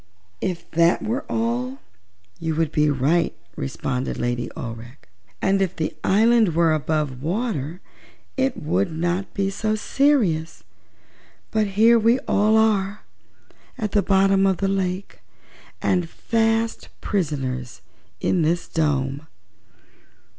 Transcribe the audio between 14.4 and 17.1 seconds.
of the lake, and fast